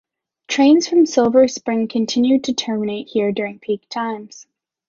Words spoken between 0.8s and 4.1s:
from Silver Spring continue to terminate here during peak